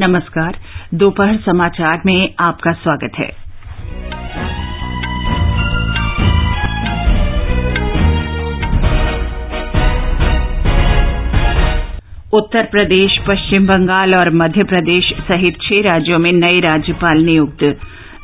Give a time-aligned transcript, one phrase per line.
[0.00, 0.56] नमस्कार,
[0.94, 3.28] दोपहर समाचार में आपका स्वागत है।
[12.32, 17.62] उत्तर प्रदेश, पश्चिम बंगाल और मध्य प्रदेश सहित छह राज्यों में नए राज्यपाल नियुक्त।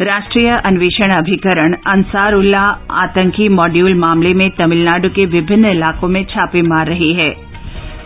[0.01, 6.87] राष्ट्रीय अन्वेषण अभिकरण, अंसारुल्लाह, आतंकी मॉड्यूल मामले में तमिलनाडु के विभिन्न इलाकों में छापे मार
[6.87, 7.52] रही है।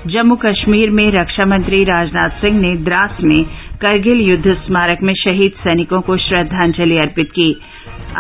[0.07, 3.45] जम्मू कश्मीर में रक्षा मंत्री राजनाथ सिंह ने द्रास में
[3.82, 7.51] करगिल युद्ध स्मारक में शहीद सैनिकों को श्रद्धांजलि अर्पित की।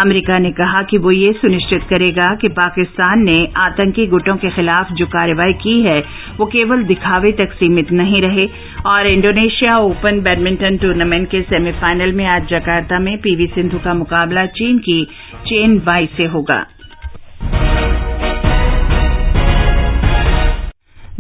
[0.02, 4.92] अमरीका ने कहा कि वो ये सुनिश्चित करेगा कि पाकिस्तान ने आतंकी गुटों के खिलाफ
[4.92, 6.04] जो कार्रवाई की है,
[6.36, 8.48] वो केवल दिखावे तक सीमित नहीं रहे
[8.86, 14.46] और इंडोनेशिया ओपन बैडमिंटन टूर्नामेंट के सेमीफाइनल में आज जकार्ता में पीवी सिंधु का मुकाबला
[14.46, 15.04] चीन की
[15.46, 16.64] चेन बाई से होगा।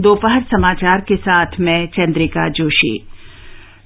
[0.00, 2.98] दोपहर समाचार के साथ मैं चंद्रिका जोशी।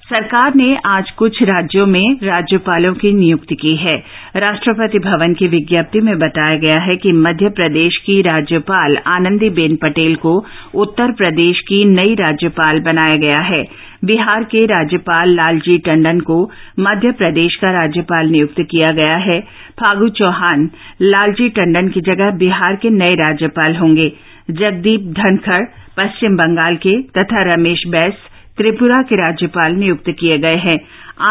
[0.03, 3.95] सरकार ने आज कुछ राज्यों में राज्यपालों की नियुक्ति की है।
[4.35, 10.15] राष्ट्रपति भवन की विज्ञप्ति में बताया गया है कि मध्य प्रदेश की राज्यपाल आनंदीबेन पटेल
[10.15, 10.45] को
[10.75, 13.67] उत्तर प्रदेश की नई राज्यपाल बनाया गया है।
[14.05, 19.39] बिहार के राज्यपाल लालजी टंडन को मध्य प्रदेश का राज्यपाल नियुक्त किया गया है।
[19.79, 20.69] फागू चौहान,
[21.01, 24.13] लालजी टंडन की जगह बिहार के नए राज्यपाल होंगे।
[24.51, 25.65] जगदीप धनखड़
[25.97, 28.13] पश्चिम बंगाल के तथा रमेश बैस
[28.57, 30.77] त्रिपुरा के राज्यपाल नियुक्त किए गए हैं।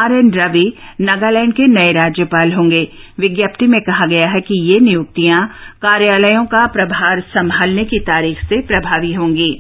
[0.00, 0.64] आर एन रवि
[1.00, 2.83] नागालैंड के नए राज्यपाल होंगे।
[3.20, 5.47] विज्ञप्ति में कहा गया है कि ये नियुक्तियाँ
[5.83, 9.50] कार्यालयों का प्रभार संभालने की तारीख से प्रभावी होंगी।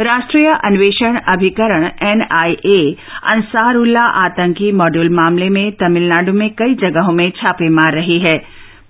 [0.00, 2.78] राष्ट्रीय अन्वेषण अभिकरण एनआईए
[3.24, 8.36] अंसारुल्लाह आतंकी मॉड्यूल मामले में तमिलनाडु में कई जगहों में छापे मार रही है।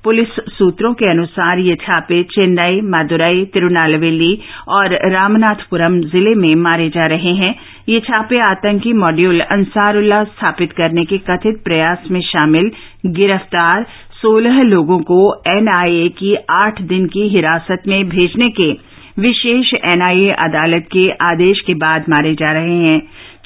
[0.04, 4.32] पुलिस सूत्रों के अनुसार ये छापे चेन्नई मदुरई तिरुनालवेली
[4.68, 7.54] और रामनाथपुरम ज़िले में मारे जा रहे हैं।
[7.88, 12.70] ये छापे आतंकी मॉड्यूल अंसारुल्लाह स्थापित करने के कथित प्रयास में शामिल।
[13.18, 13.86] गिरफ़्तार
[14.22, 18.72] सोलह लोगों को एनआईए की आठ दिन की हिरासत में भेजने के
[19.18, 23.00] विशेष एनआईए अदालत के आदेश के बाद मारे जा रहे हैं।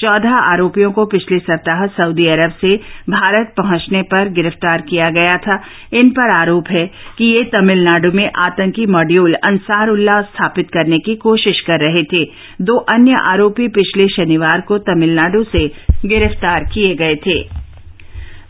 [0.04, 2.76] चौदह आरोपियों को पिछले सप्ताह सऊदी अरब से
[3.10, 5.54] भारत पहुँचने पर गिरफ़्तार किया गया था।
[5.92, 6.86] इन पर आरोप है
[7.18, 12.24] कि ये तमिलनाडु में आतंकी मॉड्यूल अंसार उल्लाह स्थापित करने की कोशिश कर रहे थे।
[12.62, 15.66] दो अन्य आरोपी पिछले शनिवार को तमिलनाडु से
[16.06, 17.42] गिरफ़्तार किए गए थे।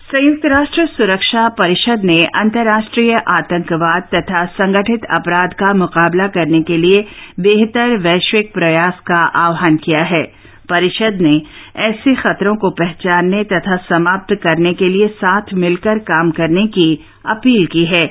[0.04, 7.04] संयुक्त राष्ट्र सुरक्षा परिषद ने अंतर्राष्ट्रीय आतंकवाद तथा संगठित अपराध का मुकाबला करने के लिए
[7.40, 11.40] बेहतर वैश्विक प्रयास का आह्वान किया है। परिषद ने
[11.80, 16.92] ऐसे खतरों को पहचानने तथा समाप्त करने के लिए साथ मिलकर काम करने की
[17.26, 18.06] अपील की है।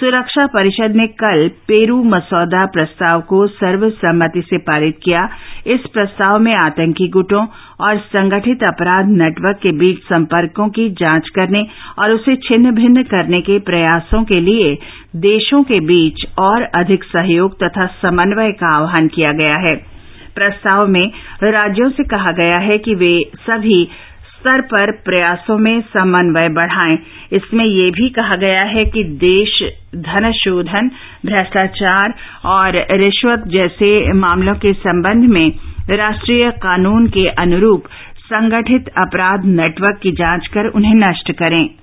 [0.00, 5.28] सुरक्षा परिषद ने कल पेरू मसौदा प्रस्ताव को सर्वसम्मति से पारित किया।
[5.66, 7.46] इस प्रस्ताव में आतंकी गुटों
[7.80, 11.66] और संगठित अपराध नेटवर्क के बीच संपर्कों की जाँच करने
[11.98, 14.74] और उसे छिन्न भिन्न करने के प्रयासों के लिए
[15.16, 19.91] देशों के बीच और अधिक सहयोग तथा समन्वय का आह्वान किया गया है।
[20.34, 21.04] प्रस्ताव में
[21.52, 23.12] राज्यों से कहा गया है कि वे
[23.48, 23.84] सभी
[24.32, 26.96] स्तर पर प्रयासों में समन्वय बढ़ाएँ।
[27.32, 29.58] इसमें यह भी कहा गया है कि देश
[30.06, 30.88] धन शोधन
[31.26, 32.14] भ्रष्टाचार
[32.54, 35.46] और रिश्वत जैसे मामलों के संबंध में
[35.90, 37.84] राष्ट्रीय कानून के अनुरूप
[38.24, 41.81] संगठित अपराध नेटवर्क की जाँच कर उन्हें नष्ट करें।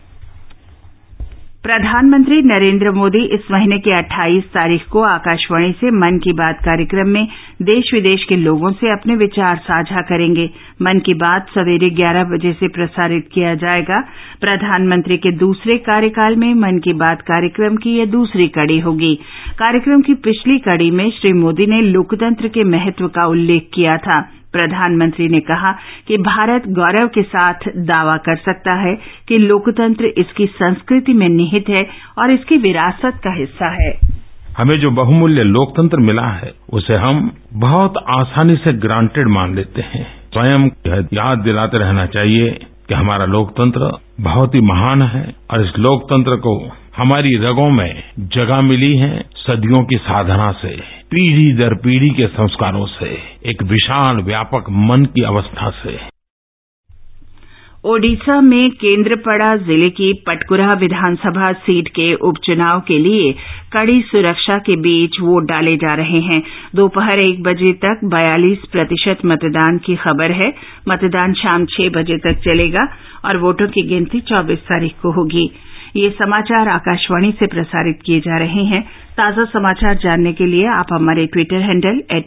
[1.64, 7.08] प्रधानमंत्री नरेन्द्र मोदी इस महीने की अट्ठाईस तारीख को आकाशवाणी से मन की बात कार्यक्रम
[7.08, 7.28] में
[7.62, 10.50] देश विदेश के लोगों से अपने विचार साझा करेंगे।
[10.81, 14.00] मन की बात सवेरे ग्यारह बजे से प्रसारित किया जाएगा।
[14.42, 19.16] प्रधानमंत्री के दूसरे कार्यकाल में मन की बात कार्यक्रम की यह दूसरी कड़ी होगी।
[19.53, 24.30] कार्यक्रम की पिछली कड़ी में श्री मोदी ने लोकतंत्र के महत्व का उल्लेख किया था।
[24.54, 25.72] प्रधानमंत्री ने कहा
[26.08, 28.96] कि भारत गौरव के साथ दावा कर सकता है
[29.28, 31.88] कि लोकतंत्र इसकी संस्कृति में निहित है
[32.18, 34.00] और इसकी विरासत का हिस्सा है।
[34.58, 40.08] हमें जो बहुमूल्य लोकतंत्र मिला है, उसे हम बहुत आसानी से ग्रांटेड मान लेते हैं।
[40.34, 40.68] स्वयं
[41.14, 42.50] याद दिलाते रहना चाहिए
[42.88, 48.62] कि हमारा लोकतंत्र बहुत ही महान है और इस लोकतंत्र को हमारी रगों में जगह
[48.62, 53.09] मिली है सदियों की साधना से। पीढ़ी दर पीढ़ी के संस्कारों से,
[53.45, 55.97] एक विशाल, व्यापक मन की अवस्था से।
[57.85, 63.31] ओडिशा में केन्द्रपड़ा ज़िले की पटकुरा विधानसभा सीट के उपचुनाव के लिए
[63.73, 66.41] कड़ी सुरक्षा के बीच वोट डाले जा रहे हैं।
[66.75, 70.53] दोपहर एक बजे तक बयालीस प्रतिशत मतदान की खबर है।
[70.89, 72.88] मतदान शाम छह बजे तक चलेगा
[73.25, 75.50] और वोटों की गिनती चौबीस तारीख को होगी।
[75.95, 78.81] ये समाचार आकाशवाणी से प्रसारित किए जा रहे हैं।
[79.18, 82.25] ताज़ा समाचार जानने के लिए आप हमारे Twitter handle at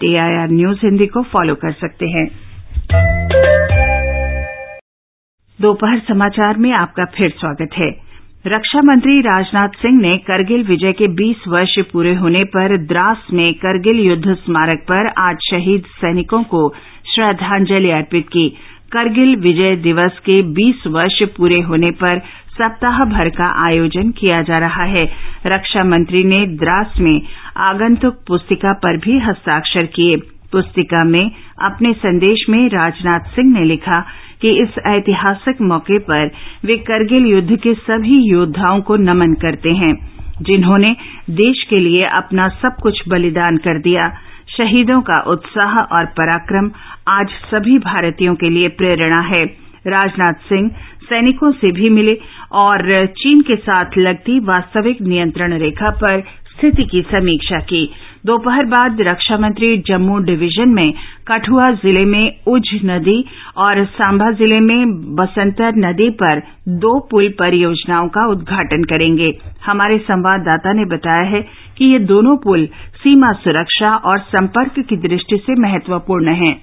[0.53, 2.26] news Hindi को फॉलो कर सकते हैं।
[5.61, 7.91] दोपहर समाचार में आपका फिर स्वागत है।
[8.47, 13.55] रक्षा मंत्री राजनाथ सिंह ने करगिल विजय के 20 वर्ष पूरे होने पर द्रास में
[13.55, 16.69] करगिल युद्ध स्मारक पर आज शहीद सैनिकों को
[17.15, 18.49] श्रद्धांजलि अर्पित की।
[18.93, 22.20] करगिल विजय दिवस के 20 वर्ष पूरे होने पर
[22.53, 25.05] सप्ताह भर का आयोजन किया जा रहा है।
[25.47, 27.21] रक्षा मंत्री ने द्रास में
[27.57, 30.17] आगंतुक पुस्तिका पर भी हस्ताक्षर किए।
[30.53, 31.31] पुस्तिका में
[31.63, 34.01] अपने संदेश में राजनाथ सिंह ने लिखा
[34.43, 36.31] कि इस ऐतिहासिक मौके पर
[36.65, 39.95] वे करगिल युद्ध के सभी योद्धाओं को नमन करते हैं,
[40.43, 40.97] जिन्होंने
[41.31, 44.09] देश के लिए अपना सब कुछ बलिदान कर दिया।
[44.51, 46.71] शहीदों का उत्साह और पराक्रम
[47.09, 50.70] आज सभी भारतीयों के लिए प्रेरणा है। राजनाथ सिंह
[51.05, 52.17] सैनिकों से भी मिले
[52.58, 56.20] और चीन के साथ लगती वास्तविक नियंत्रण रेखा पर
[56.52, 57.84] स्थिति की समीक्षा की।
[58.26, 60.93] दोपहर बाद रक्षा मंत्री जम्मू डिवीज़न में
[61.29, 63.19] कठुआ ज़िले में उझ नदी
[63.56, 66.43] और सांबा ज़िले में बसंतर नदी पर
[66.79, 69.32] दो पुल परियोजनाओं का उद्घाटन करेंगे।
[69.67, 71.40] हमारे संवाददाता ने बताया है
[71.79, 76.55] कि ये दोनों पुल सीमा सुरक्षा और संपर्क की दृष्टि से महत्वपूर्ण हैं।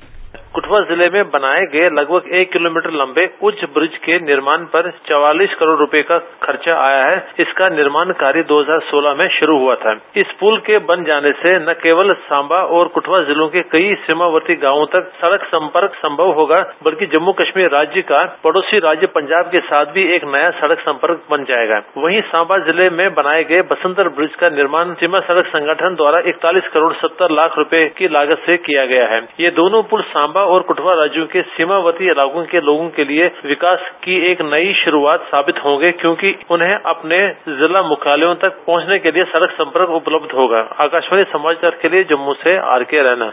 [0.59, 5.53] कठुआ ज़िले में बनाए गए लगभग एक किलोमीटर लंबे उच्च ब्रिज के निर्माण पर चवालीस
[5.59, 10.33] करोड़ रुपए का खर्चा आया है। इसका निर्माण कार्य 2016 में शुरू हुआ था। इस
[10.39, 14.85] पुल के बन जाने से न केवल सांबा और कठुआ जिलों के कई सीमावर्ती गाँवों
[14.87, 19.93] तक सड़क संपर्क संभव होगा, बल्कि जम्मू कश्मीर राज्य का पड़ोसी राज्य पंजाब के साथ
[19.93, 24.35] भी एक नया सड़क संपर्क बन जाएगा। वहीं सांबा ज़िले में बनाए गए बसंतर ब्रिज
[24.35, 28.85] का निर्माण सीमा सड़क संगठन द्वारा इकतालीस करोड़ सत्तर लाख रुपये की लागत से किया
[28.87, 33.03] गया है। ये दोनों पुल सांबा और कठुआ राज्यों के सीमावर्ती इलाकों के लोगों के
[33.05, 37.17] लिए विकास की एक नई शुरुआत साबित होंगे, क्योंकि उन्हें अपने
[37.49, 42.33] जिला मुख्यालयों तक पहुँचने के लिए सड़क संपर्क उपलब्ध होगा। आकाशवाणी समाचार के लिए जम्मू
[42.33, 43.31] से आर के रैना।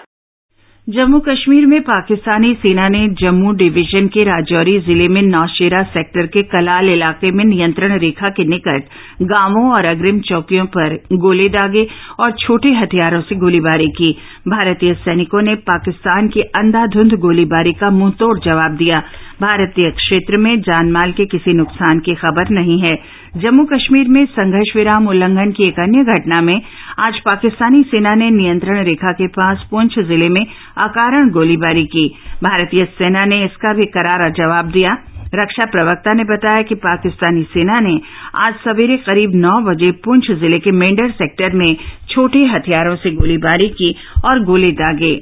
[0.87, 6.43] जम्मू कश्मीर में पाकिस्तानी सेना ने जम्मू डिवीज़न के राजौरी ज़िले में नौशेरा सेक्टर के
[6.53, 8.85] कलाल इलाके में नियंत्रण रेखा के निकट
[9.33, 10.95] गाँवों और अग्रिम चौकियों पर
[11.25, 11.87] गोले दागे
[12.21, 14.11] और छोटे हथियारों से गोलीबारी की।
[14.49, 19.03] भारतीय सैनिकों ने पाकिस्तान की अंधाधुंध गोलीबारी का मुंहतोड़ जवाब दिया।
[19.41, 22.95] भारतीय क्षेत्र में जानमाल के किसी नुकसान की खबर नहीं है।
[23.37, 26.61] जम्मू कश्मीर में संघर्ष विराम उल्लंघन की एक अन्य घटना में
[26.99, 30.45] आज पाकिस्तानी सेना ने नियंत्रण रेखा के पास पुंछ ज़िले में
[30.79, 32.07] अकारण गोलीबारी की।
[32.43, 34.97] भारतीय सेना ने इसका भी करारा जवाब दिया।
[35.35, 37.99] रक्षा प्रवक्ता ने बताया कि पाकिस्तानी सेना ने
[38.41, 41.77] आज सवेरे करीब नौ बजे पुंछ ज़िले के मेंढर सेक्टर में
[42.11, 43.95] छोटे हथियारों से गोलीबारी की
[44.25, 45.15] और गोले दागे।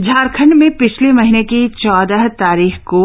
[0.00, 3.00] झारखंड में पिछले महीने की चौदह तारीख को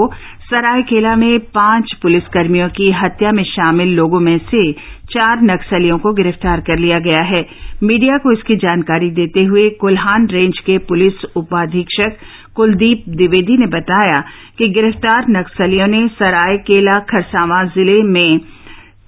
[0.52, 4.72] सरायकेला में पाँच पुलिसकर्मियों की हत्या में शामिल लोगों में से
[5.14, 7.46] चार नक्सलियों को गिरफ़्तार कर लिया गया है।
[7.84, 12.18] मीडिया को इसकी जानकारी देते हुए कुल्हान रेंज के पुलिस उपाधीक्षक
[12.56, 14.22] कुलदीप द्विवेदी ने बताया
[14.58, 18.40] कि गिरफ़्तार नक्सलियों ने सरायकेला खरसावां ज़िले में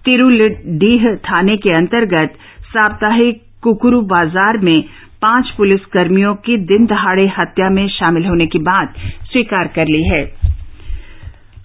[0.05, 2.37] तिरुलीडीह थाने के अंतर्गत
[2.67, 4.83] साप्ताहिक कुकरू बाज़ार में
[5.21, 8.94] पाँच पुलिसकर्मियों की दिन दहाड़े हत्या में शामिल होने की बात
[9.31, 10.21] स्वीकार कर ली है।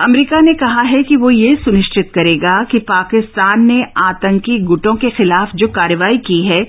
[0.00, 5.10] अमरीका ने कहा है कि वो ये सुनिश्चित करेगा कि पाकिस्तान ने आतंकी गुटों के
[5.10, 6.62] खिलाफ जो कार्रवाई की है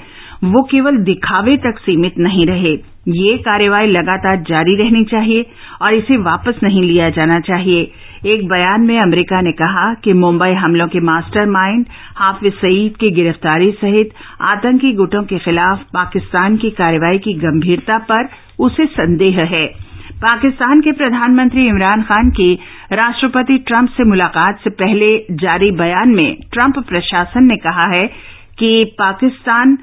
[0.44, 2.74] वो केवल दिखावे तक सीमित नहीं रहे।
[3.08, 5.46] ये कार्रवाई लगातार जारी रहनी चाहिए
[5.82, 7.82] और इसे वापस नहीं लिया जाना चाहिए।
[8.26, 11.86] एक बयान में अमरीका ने कहा कि मुंबई हमलों के मास्टरमाइंड,
[12.18, 18.30] हाफिज सईद की गिरफ्तारी सहित आतंकी गुटों के खिलाफ पाकिस्तान की कार्रवाई की गंभीरता पर
[18.60, 19.66] उसे संदेह है।
[20.16, 22.54] पाकिस्तान के प्रधानमंत्री इमरान खान की
[22.94, 28.08] राष्ट्रपति ट्रंप से मुलाकात से पहले जारी बयान में ट्रंप प्रशासन ने कहा है
[28.60, 29.78] कि पाकिस्तान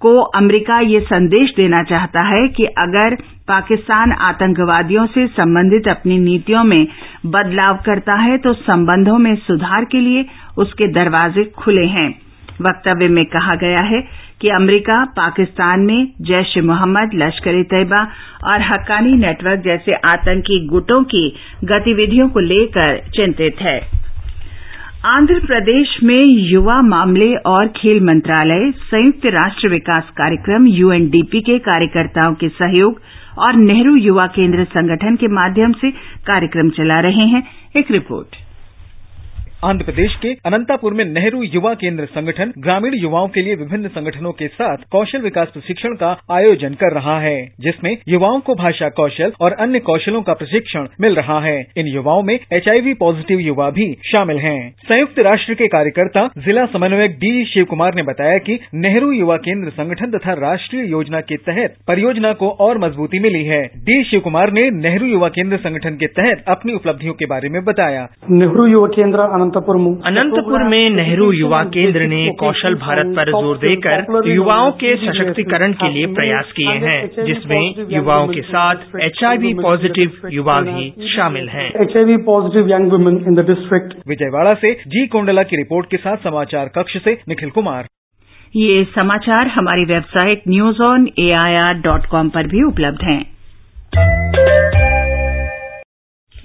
[0.00, 3.14] को अमरीका यह संदेश देना चाहता है कि अगर
[3.48, 6.86] पाकिस्तान आतंकवादियों से संबंधित अपनी नीतियों में
[7.26, 10.24] बदलाव करता है तो संबंधों में सुधार के लिए
[10.58, 12.08] उसके दरवाजे खुले हैं।
[12.62, 14.00] वक्तव्य में कहा गया है
[14.40, 18.02] कि अमरीका पाकिस्तान में जैश ए मोहम्मद, लश्कर ए तैयबा
[18.44, 21.28] और हक्कानी नेटवर्क जैसे आतंकी गुटों की
[21.64, 23.97] गतिविधियों को लेकर चिंतित है।
[25.06, 32.34] आंध्र प्रदेश में युवा मामले और खेल मंत्रालय, संयुक्त राष्ट्र विकास कार्यक्रम यूएनडीपी के कार्यकर्ताओं
[32.34, 33.00] के सहयोग
[33.38, 35.90] और नेहरू युवा केंद्र संगठन के माध्यम से
[36.26, 37.42] कार्यक्रम चला रहे हैं।
[37.76, 38.47] एक रिपोर्ट।
[39.64, 44.32] आंध्र प्रदेश के अनंतापुर में नेहरू युवा केंद्र संगठन ग्रामीण युवाओं के लिए विभिन्न संगठनों
[44.32, 49.32] के साथ कौशल विकास प्रशिक्षण का आयोजन कर रहा है, जिसमें युवाओं को भाषा कौशल
[49.40, 53.86] और अन्य कौशलों का प्रशिक्षण मिल रहा है। इन युवाओं में एचआईवी पॉजिटिव युवा भी
[54.12, 59.10] शामिल हैं। संयुक्त राष्ट्र के कार्यकर्ता जिला समन्वयक डी शिव कुमार ने बताया कि नेहरू
[59.12, 64.02] युवा केंद्र संगठन तथा राष्ट्रीय योजना के तहत परियोजना को और मजबूती मिली है। डी
[64.04, 68.06] शिव कुमार ने नेहरू युवा केंद्र संगठन के तहत अपनी उपलब्धियों के बारे में बताया।
[68.30, 69.76] नेहरू युवा केंद्र अनंतपुर
[70.06, 75.88] अनंतपुर में नेहरू युवा केंद्र ने कौशल भारत पर ज़ोर देकर युवाओं के सशक्तिकरण के
[75.94, 82.16] लिए प्रयास किए हैं जिसमें युवाओं के साथ एचआईवी पॉजिटिव युवा भी शामिल हैं। HIV
[82.16, 86.68] positive young women in the district Vijayawada से जी कोंडला की रिपोर्ट के साथ समाचार
[86.68, 87.86] कक्ष से निखिल कुमार।
[88.56, 93.22] ये समाचार हमारी website news on AIR dot com पर भी उपलब्ध हैं।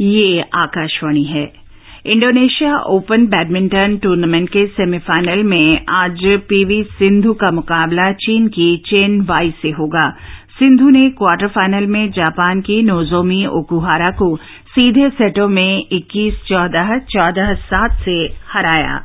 [0.01, 1.62] ये आकाशवाणी है।
[2.05, 9.21] इंडोनेशिया ओपन बैडमिंटन टूर्नामेंट के सेमीफाइनल में आज पीवी सिंधु का मुकाबला चीन की चेन
[9.21, 10.09] वाई से होगा।
[10.59, 14.35] सिंधु ने क्वार्टर फाइनल में जापान की नोजोमी ओकुहारा को
[14.75, 18.19] सीधे सेटों में 21 14 14 7 से
[18.53, 18.99] हराया।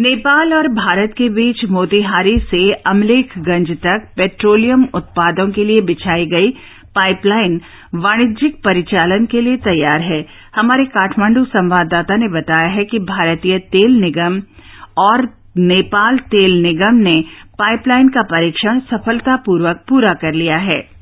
[0.00, 6.50] नेपाल और भारत के बीच मोतीहारी से अमलेखगंज तक पेट्रोलियम उत्पादों के लिए बिछाई गई
[6.96, 7.60] पाइपलाइन
[7.94, 10.24] वाणिज्यिक परिचालन के लिए तैयार है।
[10.60, 14.40] हमारे काठमांडू संवाददाता ने बताया है कि भारतीय तेल निगम
[14.98, 17.20] और नेपाल तेल निगम ने
[17.58, 20.95] पाइपलाइन का परीक्षण सफलतापूर्वक पूरा कर लिया है।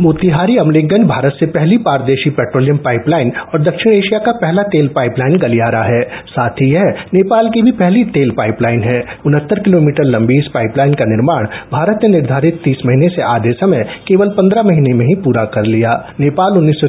[0.00, 5.36] मोतिहारी अमलेखगंज भारत से पहली पारदेशी पेट्रोलियम पाइपलाइन और दक्षिण एशिया का पहला तेल पाइपलाइन
[5.38, 10.38] गलियारा है। साथ ही यह नेपाल की भी पहली तेल पाइपलाइन है। उनहत्तर किलोमीटर लंबी
[10.38, 14.92] इस पाइपलाइन का निर्माण भारत ने निर्धारित तीस महीने से आधे समय, केवल पंद्रह महीने
[14.94, 16.84] में ही पूरा कर लिया। नेपाल उन्नीस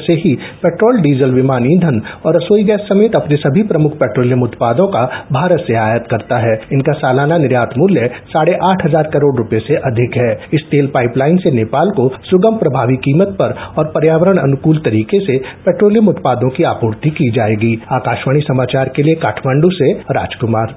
[0.00, 4.86] से ही पेट्रोल, डीजल, विमान, ईंधन और रसोई गैस समेत अपने सभी प्रमुख पेट्रोलियम उत्पादों
[4.88, 9.60] का भारत से आयात करता है। इनका सालाना निर्यात मूल्य साढ़े आठ हज़ार करोड़ रुपये
[9.60, 13.86] से अधिक है। इस तेल पाइपलाइन से नेपाल को सुगम कम प्रभावी कीमत पर और
[13.86, 19.70] पर्यावरण अनुकूल तरीके से पेट्रोलियम उत्पादों की आपूर्ति की जाएगी। आकाशवाणी समाचार के लिए काठमांडू
[19.70, 20.74] से राजकुमार।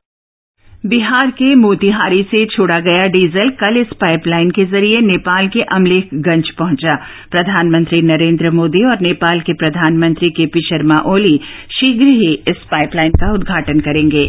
[0.85, 6.49] बिहार के मोतिहारी से छोड़ा गया डीजल कल इस पाइपलाइन के ज़रिए नेपाल के अमलेखगंज
[6.49, 6.95] पहुँचा।
[7.31, 11.37] प्रधानमंत्री नरेंद्र मोदी और नेपाल के प्रधानमंत्री केपी शर्मा ओली
[11.71, 14.25] शीघ्र ही इस पाइपलाइन का उद्घाटन करेंगे।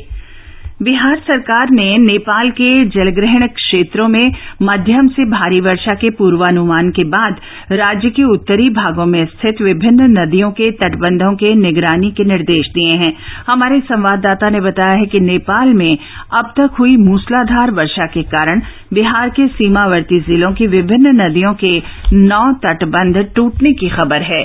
[0.82, 4.32] बिहार सरकार ने नेपाल के जलग्रहण क्षेत्रों में
[4.62, 7.40] मध्यम से भारी वर्षा के पूर्वानुमान के बाद
[7.72, 12.92] राज्य के उत्तरी भागों में स्थित विभिन्न नदियों के तटबंधों के निगरानी के निर्देश दिए
[13.00, 13.12] हैं।
[13.48, 15.98] हमारे संवाददाता ने बताया है कि नेपाल में
[16.34, 18.62] अब तक हुई मूसलाधार वर्षा के कारण
[18.94, 21.76] बिहार के सीमावर्ती जिलों की विभिन्न नदियों के
[22.14, 24.42] नौ तटबंध टूटने की खबर है।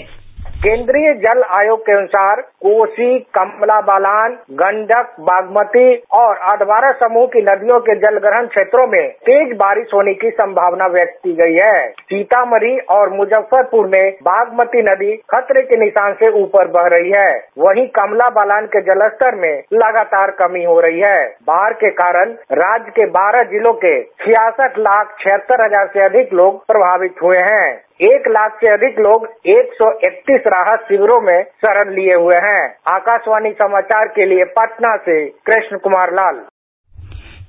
[0.64, 7.80] केंद्रीय जल आयोग के अनुसार कोसी, कमला बलान, गंडक, बागमती और अधवारा समूह की नदियों
[7.80, 13.10] के जलग्रहण क्षेत्रों में तेज बारिश होने की संभावना व्यक्त की गई है। सीतामढ़ी और
[13.10, 18.66] मुजफ्फरपुर में बागमती नदी खतरे के निशान से ऊपर बह रही है। वहीं कमला बलान
[18.68, 23.74] के जलस्तर में लगातार कमी हो रही है। बाढ़ के कारण राज्य के बारह जिलों
[23.84, 29.00] के छियासठ लाख छिहत्तर हज़ार से अधिक लोग प्रभावित हुए हैं। एक लाख से अधिक
[29.00, 35.30] लोग 131 राहत शिविरों में शरण लिए हुए हैं। आकाशवाणी समाचार के लिए पटना से
[35.30, 36.36] कृष्ण कुमार लाल।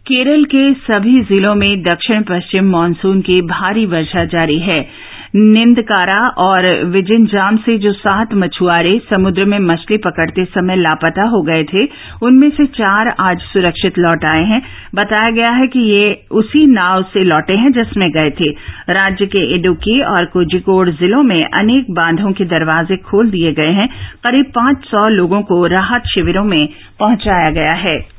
[0.09, 5.04] केरल के सभी जिलों में दक्षिण पश्चिम मानसून की भारी वर्षा जारी है।
[5.37, 11.65] निंदकारा और विजिनजाम से जो सात मछुआरे समुद्र में मछली पकड़ते समय लापता हो गए
[11.65, 11.85] थे,
[12.23, 14.63] उनमें से चार आज सुरक्षित लौट आए हैं।
[14.95, 18.51] बताया गया है कि ये उसी नाव से लौटे हैं जिसमें गए थे।
[18.91, 23.89] राज्य के इडुक्की और कोझिकोड जिलों में अनेक बांधों के दरवाजे खोल दिए गए हैं।
[24.25, 26.69] करीब पाँच सौ लोगों को राहत शिविरों में
[27.01, 28.14] पहुँचाया गया है।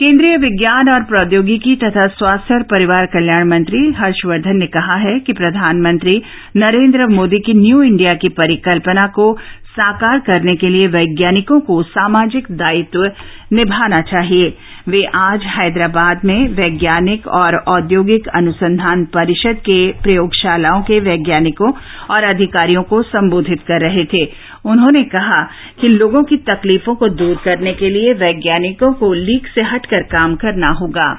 [0.00, 5.32] केंद्रीय विज्ञान और प्रौद्योगिकी तथा स्वास्थ्य और परिवार कल्याण मंत्री हर्षवर्धन ने कहा है कि
[5.32, 6.12] प्रधानमंत्री
[6.56, 9.32] नरेन्द्र मोदी की न्यू इंडिया की परिकल्पना को
[9.78, 13.10] साकार करने के लिए वैज्ञानिकों को सामाजिक दायित्व
[13.52, 14.54] निभाना चाहिए।
[14.88, 21.72] वे आज हैदराबाद में वैज्ञानिक और औद्योगिक अनुसंधान परिषद के प्रयोगशालाओं के वैज्ञानिकों
[22.10, 24.28] और अधिकारियों को संबोधित कर रहे थे।
[24.64, 25.42] उन्होंने कहा
[25.80, 30.34] कि लोगों की तकलीफों को दूर करने के लिए वैज्ञानिकों को लीक से हटकर काम
[30.34, 31.18] करना होगा।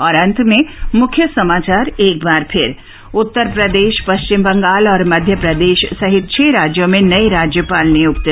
[0.00, 2.74] और अंत में मुख्य समाचार एक बार फिर।
[3.16, 8.28] उत्तर प्रदेश, पश्चिम बंगाल और मध्य प्रदेश सहित छह राज्यों में नए राज्यपाल नियुक्त।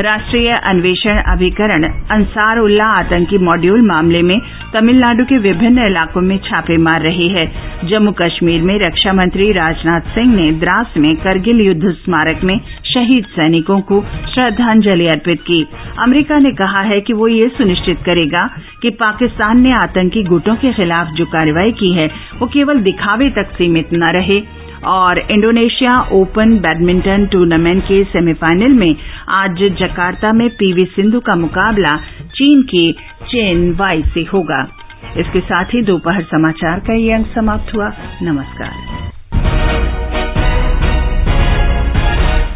[0.00, 4.38] राष्ट्रीय अन्वेषण अभिकरण अंसार उल्लाह आतंकी मॉड्यूल मामले में
[4.74, 7.46] तमिलनाडु के विभिन्न इलाकों में छापे मार रही है।
[7.84, 12.58] जम्मू कश्मीर में रक्षा मंत्री राजनाथ सिंह ने द्रास में करगिल युद्ध स्मारक में
[12.94, 14.00] शहीद सैनिकों को
[14.34, 15.60] श्रद्धांजलि अर्पित की।
[15.98, 18.50] अमरीका ने कहा है कि वो ये सुनिश्चित करेगा
[18.82, 23.50] कि पाकिस्तान ने आतंकी गुटों के खिलाफ जो कार्रवाई की है, वो केवल दिखावे तक
[23.52, 24.42] सीमित न रहे।
[24.84, 28.96] और इंडोनेशिया ओपन बैडमिंटन टूर्नामेंट के सेमीफाइनल में
[29.28, 31.96] आज जकार्ता में पीवी सिंधु का मुकाबला
[32.34, 32.92] चीन की
[33.26, 34.68] चेन वाई से होगा।
[35.16, 38.72] इसके साथ ही दोपहर समाचार का ये अंक समाप्त हुआ। नमस्कार।